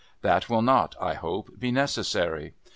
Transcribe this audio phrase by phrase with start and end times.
[0.23, 2.55] That will not, I hope, be necessary.